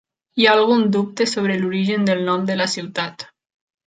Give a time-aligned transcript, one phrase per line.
[0.39, 3.27] Hi ha algun dubte sobre l'origen del nom de la ciutat.